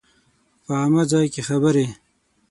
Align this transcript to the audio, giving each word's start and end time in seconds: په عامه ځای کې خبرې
په 0.63 0.71
عامه 0.79 1.03
ځای 1.11 1.25
کې 1.33 1.41
خبرې 1.47 1.87